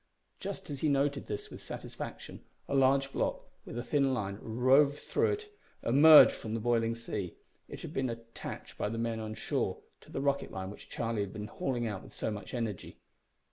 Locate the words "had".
7.83-7.93, 11.21-11.33